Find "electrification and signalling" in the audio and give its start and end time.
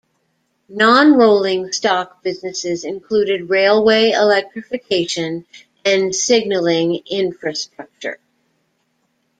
4.09-7.03